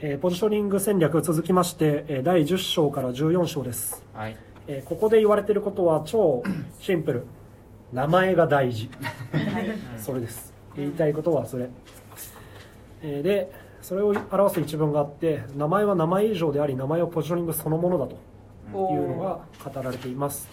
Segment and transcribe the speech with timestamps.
[0.00, 4.36] えーポジショニング戦略続きまして、えー第10章から14章です、はい。
[4.68, 6.42] えーここで言われていることは超
[6.80, 7.24] シンプル。
[7.92, 8.90] 名前が大事。
[9.98, 10.52] それです。
[10.76, 11.68] 言いたいことはそれ、
[13.02, 18.14] えーでそれを表す一文があって名前は名前以上であり名前はポジショニングそのものだと
[18.92, 20.48] いうのが語られています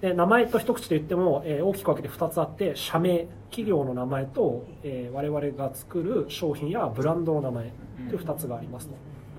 [0.00, 7.72] で名前と一口で言っても、えー大きく分けて2つあって社名企業の名前と、えー我々が作る商品やブランドの名前
[8.10, 8.94] という2つがありますと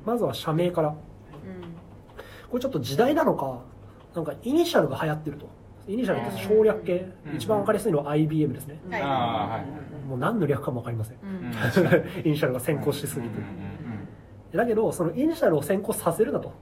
[0.05, 0.95] まずは社名から。
[2.50, 3.59] これちょっと時代なのか
[4.16, 5.50] なんかイニシャルが流行ってると。
[5.86, 7.05] イニシャルって省略系。
[7.28, 7.36] うん。
[7.36, 8.80] 一番分かりやすいのは IBM ですね。
[8.89, 9.02] はい。
[9.02, 9.66] ああはい。
[10.08, 11.17] もう何の略かも分かりません。
[11.22, 11.52] うん。
[12.26, 13.38] イニシャルが先行しすぎて。
[14.53, 14.58] うん。
[14.58, 16.53] だけどそのイニシャルを先行させるなと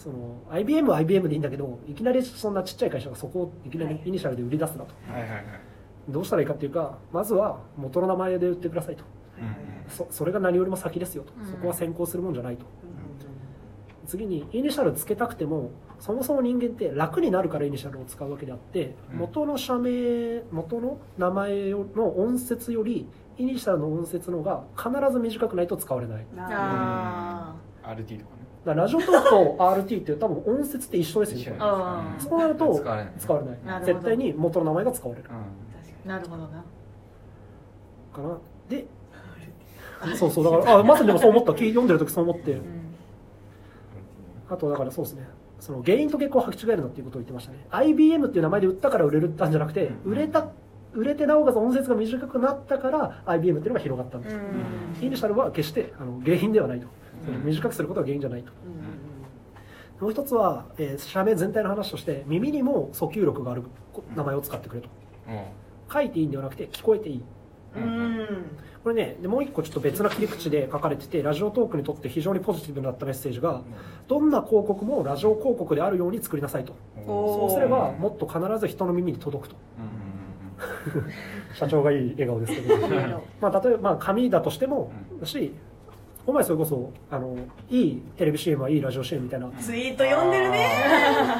[0.00, 4.94] その IBM は IBM でいいんだけどいきなりそんなちっちゃい会社がそこをいきなりイニシャルで売り出すなと。
[5.12, 5.44] はいはいはい。
[6.08, 9.04] どうしたらいいかっていうかまずは元の名前で売ってくださいと。
[9.38, 11.32] うんそそれが何よりも先ですよと。
[11.38, 11.46] うん。
[11.46, 12.64] そこは先行するもんじゃないと。
[14.06, 19.18] 次にイニシャルつけたくてもそもそも人間って楽になるからイニシャルを使うわけであってうん。
[19.18, 23.06] 元の社名元の名前の音節より
[23.36, 26.26] イニシャルの音節の方が必ず短くないと使われない。
[26.38, 31.58] あ RT とかねだラジオトークと RT って多分音節って一緒ですよね。
[32.18, 33.12] そうなると使われない。
[33.18, 33.58] 使われない。
[33.64, 33.92] なるほど。
[33.94, 35.30] 絶対に元の名前が使われる。
[36.04, 36.08] うん。
[36.10, 36.64] なるほどな。
[38.12, 38.38] かな
[38.68, 38.86] で
[40.16, 41.52] そうそうだからあまさにでもそう思った。
[41.58, 42.52] 聞い読んでる時そう思って。
[42.52, 42.60] うん。
[44.50, 45.26] あとだからそうですね。
[45.58, 47.66] その原因と結構履き違えるなっていうことを言ってましたね。
[47.70, 50.12] IBM っていう名前で売ったから売れるったんじゃなくてうん。
[50.12, 50.48] 売れた
[50.94, 54.36] 売れてなおかつ音節が短くなったから IBM っていうのが広がったんです、
[55.00, 56.88] イニシャルは決してあの原因ではないと、
[57.44, 58.52] 短くすることが原因じゃないと。
[60.00, 63.62] もう一つは、えー社名全体の話として耳にも訴求力がある
[64.16, 64.88] 名前を使ってくれと。
[65.92, 67.22] 書いていいんではなくて聞こえていい。
[67.76, 68.26] うん
[68.82, 73.62] これねでもう一個ちょっと別な切り口で書かれててラジオトークにとって非常にポジティブだったメッセージが
[74.08, 76.74] どんな広告もラジオ広告であるように作りなさいと。
[77.06, 79.56] そうすればもっと必ず人の耳に届くと。
[81.54, 82.76] 社長がいい笑顔ですけど。
[83.40, 84.90] まあ例えば、まあ、紙だとしても
[85.20, 85.52] だし
[86.26, 87.36] お前それこそあの
[87.70, 90.66] いいテレビ CM はいいラジオ CM みたいなツイート読んでるね。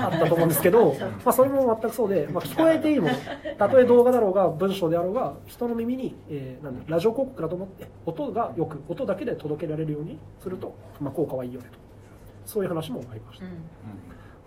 [0.02, 3.14] あったと思うんですけど、 まあ、それも全くそうで、まあ、聞こえていいもの
[3.58, 11.78] たとえ動画だろうが文章であろうが人の耳に、えーなんだラジオ広告だと思って音がよく音だけで届けられるようにすると、まあ、効果はいいよねと。
[12.46, 13.50] そういう話もありました、ま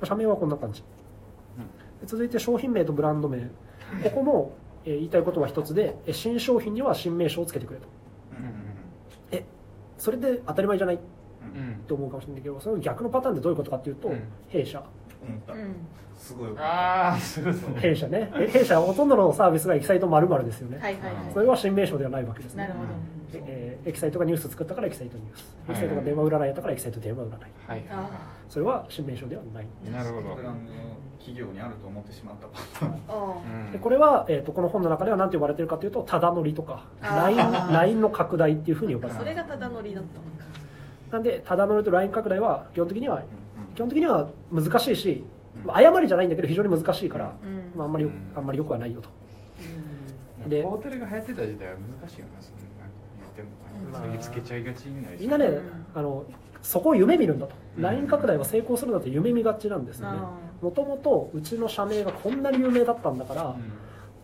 [0.01, 3.49] あ社名はこんな感じ、で続いて商品名とブランド名。
[4.03, 4.51] ここも、
[4.83, 7.85] えー言いたいことは一つでえー新商品には新名称をつけてくれと。
[7.85, 8.02] え
[10.03, 10.99] それで当たり前じゃないっ
[11.87, 14.21] て思うかもしれないけどその逆のパターンでどういうことかっていうと、うん。
[14.49, 14.83] 弊社
[15.23, 15.53] 思った。
[15.53, 15.75] うん。
[16.17, 18.31] すごいああ弊社ね。
[18.35, 21.13] え弊社はほとんどのサービスがエキサイト〇〇ですよね、はいはいはい。
[21.33, 22.63] それは新名称ではないわけですね。
[22.63, 22.89] なるほど。
[23.33, 25.45] えーエキサイトがニュース作ったからエキサイトニュース。
[25.69, 27.39] エキサイトが電話占いやったからエキサイト電話占い。
[27.67, 27.85] はい。
[27.89, 28.09] あ
[28.47, 29.67] それは新名称ではない。
[29.91, 30.37] なるほど。
[31.19, 33.01] 企業にあると思ってしまったパターン。
[33.69, 37.35] あでこれは、えー、とこの本の中では何て呼ばれてるかというとただ乗りとかあー。
[37.35, 39.25] LINE, LINE の拡大っていうふうに呼ばれてる。
[39.25, 40.29] それがただ乗りだったのか。
[41.11, 43.21] なんでただ乗りと LINE 拡大は基本的には
[43.75, 45.23] 基本的には難しいし
[45.65, 47.77] まあ誤りじゃないんだけど非常に難しいから、うん。
[47.77, 48.37] まあ、あんまりようん。
[48.37, 49.09] あんまりよくはないよと。
[50.47, 55.85] でポータルが流行ってた時代は難しいよなそんな言ってもつけちゃいがちになるしみんなね、うん。
[55.95, 56.25] あの
[56.61, 57.83] そこを夢見るんだと、うん。
[57.83, 60.17] LINE 拡大は成功するんだって夢見がちなんですよね。
[60.19, 60.31] あ
[60.61, 63.73] もともとうちの社名がこんなに有名だったんだから、うん。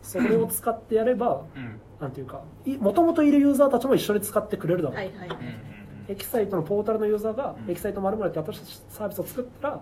[0.01, 1.79] それを使ってやればうん。
[1.99, 2.43] なんていうか
[2.79, 5.78] もともといるユーザーたちも一緒に使ってくれるだろう、はいはいうん
[6.09, 7.71] エキサイトのポータルのユーザーがうん。
[7.71, 9.81] エキサイトまるって新しいサービスを作ったら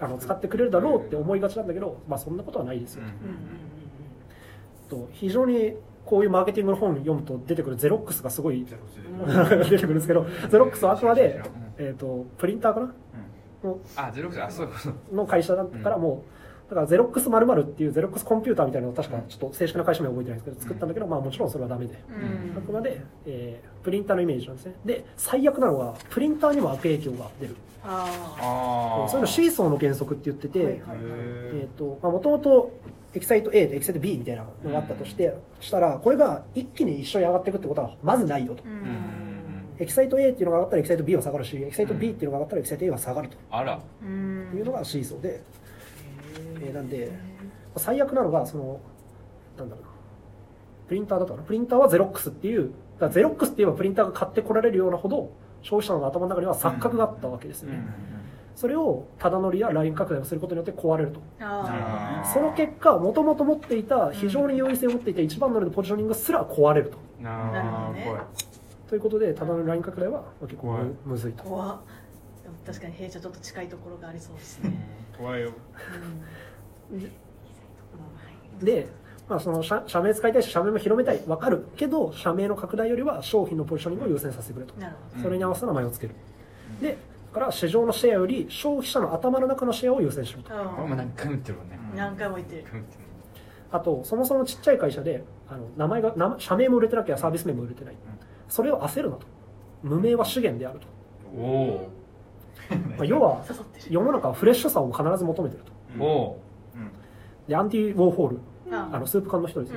[0.00, 3.02] あの使ってくれるだろうって思いがちなんだけど、まあ、そんなことはないですよ、
[4.88, 8.76] と非常にこういうマーケティングの本読むと出てくるゼロックスがすごい出
[9.70, 11.42] てくるんですけどゼロックスはあくまで、
[11.78, 12.94] えー、とプリンターかな？
[13.64, 16.30] のあゼロックスあそうそうの会社だったからもう
[16.68, 22.58] だからゼロックスまるっていうゼロックスコンピューターみたいなのを確かちょっと正式な会社名は覚えてないんですけど作ったんだけど、まあ、もちろんそれはダメで、うん。
[22.58, 24.74] あくまで、えープリンターのイメージなんですね。
[24.84, 27.56] で最悪なのはプリンターにも悪影響が出る。
[27.82, 28.06] あ
[28.38, 32.72] ああそういうのシーソーの原則って言ってて、はいはいえーとまあ、もともと
[33.14, 39.76] エキサイト A とエキサイト B みたいなのがあったとして、したらこれが一気に一緒に上がっていくってことはまずないよと、うん。
[39.78, 43.36] エキサイト A っていうのが上がったらエキサイト B は下がるしエキサイト B っていうのが上がったらエキサイト A は下がると。
[43.50, 43.80] あら。
[44.02, 44.50] うん。
[44.54, 45.40] いうのがシーソーで、
[46.60, 47.12] えーなんで
[47.76, 48.80] 最悪なのがその
[49.56, 49.90] なんだろうな。
[50.88, 51.46] プリンターだったかな。
[51.46, 55.30] プリンターはゼロックスっていうだゼロックスって言えばプリンターが買ってこられるようなほど
[55.62, 57.80] 消費者の頭の中には錯覚があったわけですよね、
[58.56, 61.20] それをただ乗りやライン拡大をすることによって壊れると。
[61.40, 66.98] あその結果もともと持っていた非常に優位性を持っていた一番乗りのポジショニングすら壊れると。
[67.22, 68.18] なるほど
[68.88, 71.44] ということでただのライン拡大はまあ結構むむずいと。
[71.44, 71.78] 怖っ。
[72.42, 74.72] でも確かに弊社ちょっと近いところがありそうですね、
[75.16, 75.48] 怖いよ。
[75.48, 75.54] うん
[78.62, 78.88] で、
[79.28, 81.18] まあ、その社社名使いたいし社名も広めたい。
[81.18, 81.66] 分かる。
[81.76, 84.74] けど社名の拡大よりは商品のポジショニングを優先させてくれと。
[84.80, 86.14] なるほそれに合わせた名前をつける。
[86.80, 86.96] で
[87.32, 90.48] だから市場のシェアより消費者の頭の中のシェアを優先しろと。
[90.48, 91.78] ど、これも何回も言ってるわね。
[91.94, 92.62] 何回も言ってる。
[92.62, 93.04] 何回も言ってる。
[93.70, 97.96] あとそもそもちっちゃい会社であの名前が名前社名も売れてなきゃサービス名も売れてない。
[98.48, 99.26] それを焦るなと。
[99.82, 100.86] 無名は資源であると、
[101.36, 101.90] おお
[102.96, 103.44] まあ、要は
[103.88, 105.72] 世の中はフレッシュさを必ず求めてると。
[106.02, 106.47] おお
[107.48, 108.38] でアンティ・ウォーホール。
[108.70, 108.90] あ。
[108.92, 109.76] あのスープ缶の人ですよ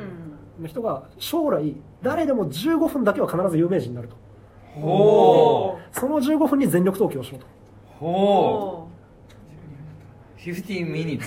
[0.59, 4.15] の人が将来誰でも15分だけは必ず有名人になると。
[4.75, 7.45] ほその15分に全力投球をしろと。
[7.45, 7.47] う。
[7.47, 7.50] ん
[8.00, 8.91] ほう。
[10.41, 11.19] 15 minutes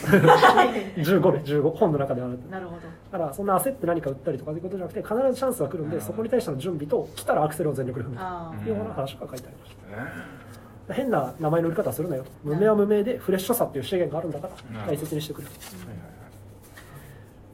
[0.96, 2.29] 15で15本の中では。
[2.29, 2.81] なくなるほど。
[3.12, 8.17] だからそんな焦って何か打ったりとかいうことじゃなくて必ずチャンスが来るんでうんそこに対しての準備と来たらアクセルを全力で踏む。
[8.19, 9.76] あというような話が書いてありまし
[10.88, 10.94] た。
[10.94, 12.31] 変な名前の売り方はするなよと。
[12.43, 15.55] 無名は無名でフレッシュさっていう資源があるんだから大切にしてくれと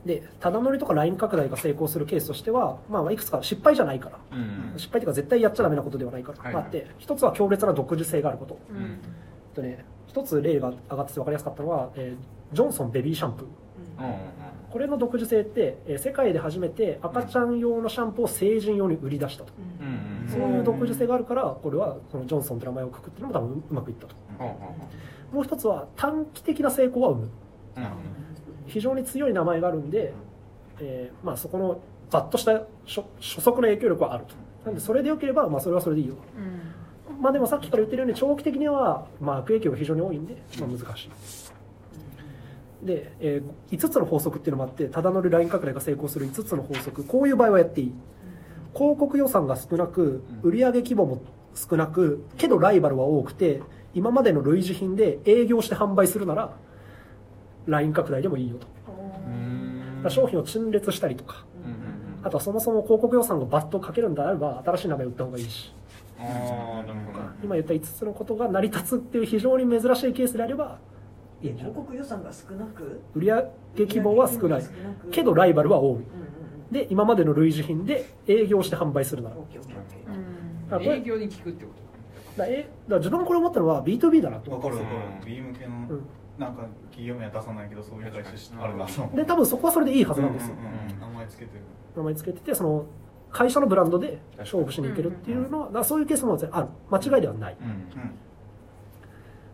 [0.05, 4.19] でただ乗りとかライン拡大が成功するケースとしては、まあ、まあいくつか失敗じゃないから。
[4.33, 4.79] うん。
[4.79, 6.55] 失敗というか絶対やっちゃダメなことではないから、はい。
[6.55, 8.59] まああって一つは強烈な独自性があること。
[8.71, 8.83] あ、ううん。
[8.83, 8.99] んえっ
[9.55, 13.47] とね一つ例が上がってて分かりやすかったのは、えージョンソンベビーシャンプー。
[13.47, 14.15] うん
[14.71, 19.53] これの独自性って、えー世界で初めて赤ちゃん用のシャンプーを成人用に売り出したと、
[20.29, 24.15] そういう独自性があるからこれはそのジョンソンって名前をくくってるのも多分うまくいったと。
[25.33, 27.31] もう一つは短期的な成功は生む
[28.71, 30.13] 非常に強い名前があるんで、
[30.81, 34.35] えーまあ、そこのざっとした初初速の影響力はあると。
[34.65, 36.17] なんでそれでよければ、まあ、それはそれでいいよ
[37.09, 37.23] うん。
[37.23, 41.11] まあでもさっきから言ってるように長期的には、まあ、悪影響が非常に多いんで、まあ、難しい。
[42.87, 47.05] で、え5つの法則っていうのもあってただ乗りライン拡大が成功する5つの法則。
[47.05, 47.95] こういう場合はやっていい。
[48.75, 51.23] 広告予算が少なく売上規模も
[51.55, 53.63] 少なくけどライバルは多くて
[53.95, 56.57] 今までの類似品で営業して販売するなら
[57.67, 58.57] ライン拡大でもいいよ
[60.03, 60.09] と。
[60.11, 61.45] 商品を陳列したりとか。
[62.23, 65.73] あとはそもそも広告予算がバッとかけるんであれば新しい名前を売った方がいいし。
[66.19, 66.23] あ
[66.83, 67.19] あなるほど。
[67.43, 70.79] 今言った5つのことが成り立つっていう非常に珍しいケースであれば
[71.43, 73.01] いい広告予算が少なく？
[73.15, 74.63] 売上規模は少ない。
[75.11, 75.95] けどライバルは多い。
[75.95, 76.05] うんうん
[76.71, 79.35] で今までの類似品で営業して販売するなら。
[79.35, 79.79] うんオッケーオッケー。
[79.79, 81.73] オッケーうんあこれ営業に聞くってこ
[82.37, 85.73] だえだから自分これ思ったのは B2B だなとわかるわかうんる B 向けの。
[85.89, 86.07] うん
[86.41, 91.61] なんか企業名は出さないけどそういう会社あるなと思で多分そこはそれでいいはずなんですよ、うんうんうん名前つけてる。
[91.95, 92.87] 名前つけててその
[93.31, 96.69] 会社のブランドで勝負しに行けるっていうのはそういうケースもある。
[96.91, 97.57] 間違いではない。
[97.57, 98.11] とうんうん。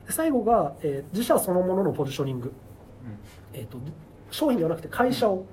[0.06, 2.52] で最後が、えー自社そのもののポジショニング、
[3.52, 3.78] えー、と
[4.30, 5.44] 商品ではなくて会社を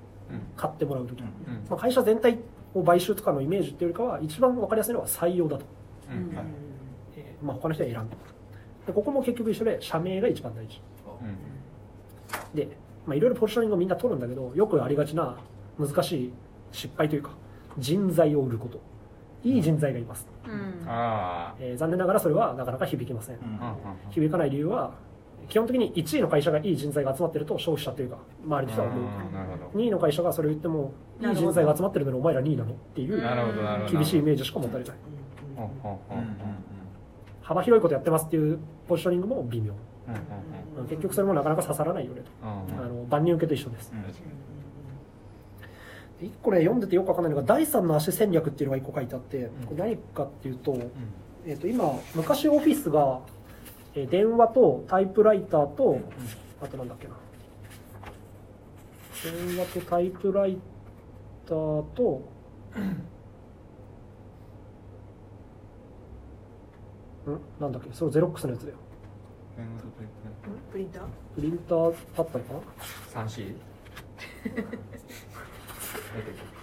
[0.55, 1.65] 買ってもらう時、うんうん。
[1.67, 2.37] まあ、会社全体
[2.75, 5.65] を買収とかのイメージっていうよりかは一番分かりやすいのは採用だと、
[6.11, 6.29] うん。
[6.29, 6.35] うん。
[6.35, 6.45] はい
[7.17, 8.15] えーまあ、他の人は選んで
[8.85, 10.81] でここも結局一緒で社名が一番大事
[12.53, 15.37] でまあいろいろポジショニングをみんな取るんだけどよくありがちな
[15.77, 16.33] 難しい
[16.71, 17.31] 失敗というか
[17.77, 18.79] 人材を売ること。
[19.45, 20.83] いい人材がいます、うん。
[20.87, 23.57] あえー残念ながらそれはなかなか響きません、うん。
[23.59, 23.75] あ
[24.09, 24.93] 響かない理由は
[25.49, 29.03] 基本的に1位の会社がいい人材が集まってると消費者というか周りの人は思う。
[29.03, 29.79] あーなるほど。
[29.79, 33.21] 2位の会社がそれを言ってもいい人材が集まってるのにお前ら2位なのっていう
[33.91, 34.95] 厳しいイメージしか持たれない。
[37.41, 39.73] 幅広いことやってますっていうポジショニングも微妙
[40.07, 42.31] うん結局それもなかなか刺さらないよねと。
[42.41, 42.47] うん。
[42.83, 43.91] あの万人受けと一緒です。
[43.93, 43.99] うん。
[46.27, 50.77] 1個ね読んでてよくわかんないのが第3の足戦略っていうのが1個書いてあってこれ何かっていうと、
[51.45, 53.19] えー、と今昔オフィスが、
[53.95, 55.99] えー電話とタイプライターと
[56.61, 57.13] あとなんだっけな。
[59.47, 60.57] 電話とタイプライ
[61.45, 62.21] ターと
[67.29, 67.39] ん？
[67.59, 67.89] なんだっけ？
[67.93, 68.77] それゼロックスのやつだよ
[70.71, 71.03] プリンター？
[71.35, 72.59] プリンターだったのかな
[73.13, 73.55] 三 C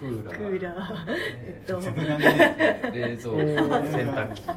[0.01, 1.07] クーラクーラー。
[1.45, 1.79] えっと。
[1.79, 3.41] 冷蔵庫。
[3.41, 4.57] えー洗濯機みたい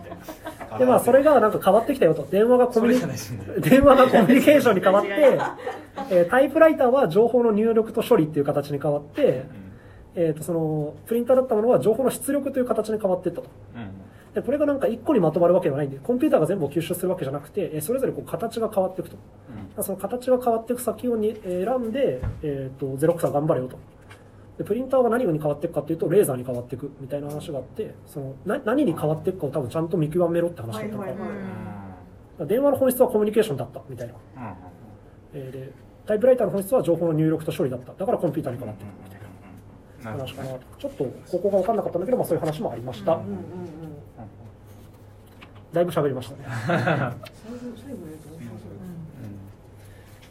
[0.72, 0.78] な。
[0.80, 2.26] でまあそれがなんか変わってきたよと。
[2.32, 5.10] 電話がコミュニ電話がコミュニケーションに変わって、
[6.10, 9.46] えータイプライターは情報の入力と処理っていう形に変わって、
[10.16, 13.50] えー、とそのプリンターだったものは情報の出力という形に変わっていったと。
[13.73, 13.73] うん
[14.34, 19.18] でこれがなんか1個にまとまるわけではないんでコンピューターが全部を吸収するわけじゃなくて、えーそれぞれこう形が変わっていくと。
[19.82, 23.78] その形が変わっていく先をに選んで、えー、とゼロックスは頑張れよと。
[24.58, 31.04] でプリンターは何に変わっていくかっていうとレーザーに変わっていくみたいな話があってそのな何に変わっていくかを多分ちゃんと見極めろって話だったの。
[31.04, 31.10] か
[32.40, 34.56] な、電話の本質はコミュニケーションだったみたいな、うんうん。
[35.34, 35.72] えーで
[36.06, 37.94] タイプライターの本質は情報の入力と処理だった。
[37.94, 39.03] だからコンピューターに変わっていく
[40.12, 40.50] 話かな。
[40.50, 43.38] とちょっとここが分かんなかったんだけど、まあ、そういう話もありました、うんうんうん
[45.74, 46.46] だいぶ喋りましたね。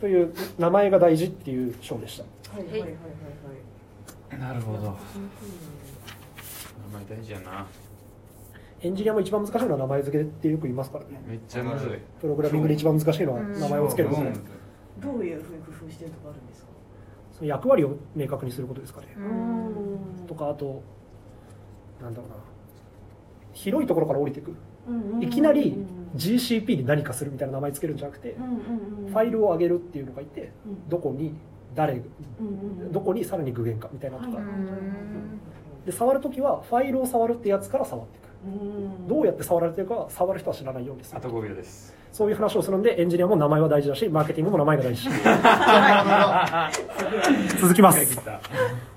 [0.00, 2.52] という名前が大事っていう章でした。
[2.54, 2.66] はい。
[2.66, 2.96] はいはいはいは
[4.36, 4.78] いなるほど。
[4.82, 4.90] 名
[7.08, 7.66] 前大事やな。
[8.82, 11.20] エンジニアも一番難しいのは名前付けってよく言いますからね。
[11.26, 11.90] めっちゃむずい。
[12.20, 14.30] プログラミングで一番難しいのは名前を付けることで
[15.00, 16.68] どういうふうに工夫してるとかあるんですか？
[17.46, 19.08] 役割を明確にすることですかね。
[19.16, 20.26] うん。
[20.26, 20.82] とかあと
[22.00, 22.36] なんだろうな。
[23.52, 24.54] 広いところから降りていく。
[24.88, 25.76] うんいきなり
[26.16, 30.88] GCP に何かするみたいな名前つけるんじゃなくてうんうんうんファイルを上げるっていうのがいてうん。
[30.88, 31.34] どこに
[31.74, 32.02] 誰うん
[32.46, 34.42] うんどこにさらに具現化みたいなのとか。
[35.86, 38.28] で触るときはファイルを触るってやつから触っていく。
[38.44, 38.48] う
[39.04, 39.08] ん。
[39.08, 41.18] どうやって触られてるかは触る人は知らないようにする。
[41.18, 45.08] あと5秒ですそういう話をするんでエンジニアも名前は大事だしマーケティングも名前が大事。
[47.58, 48.91] 続きます